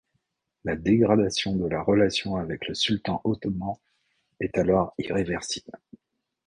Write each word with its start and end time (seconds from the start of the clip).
La 0.63 0.75
dégradation 0.75 1.55
de 1.55 1.67
la 1.67 1.79
relation 1.83 2.37
avec 2.37 2.67
le 2.67 2.73
sultan 2.73 3.21
ottoman 3.23 3.75
est 4.39 4.57
alors 4.57 4.95
irréversible. 4.97 5.77